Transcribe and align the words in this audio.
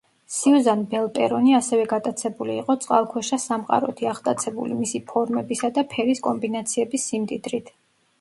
სიუზან 0.35 0.79
ბელპერონი 0.91 1.51
ასევე 1.57 1.83
გატაცებული 1.91 2.55
იყო 2.61 2.75
წყალქვეშა 2.85 3.39
სამყაროთი, 3.43 4.07
აღტაცებული 4.13 4.79
მისი 4.79 5.03
ფორმების 5.13 5.61
და 5.77 5.85
ფერის 5.93 6.23
კომბინაციების 6.29 7.07
სიმდიდრით. 7.13 7.71